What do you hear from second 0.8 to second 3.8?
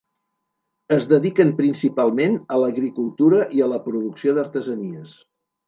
Es dediquen principalment a l'agricultura i a